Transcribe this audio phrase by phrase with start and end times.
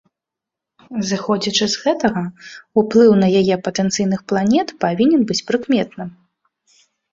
[1.09, 2.23] Зыходзячы з гэтага,
[2.83, 6.09] уплыў на яе патэнцыйных планет павінен быць прыкметным.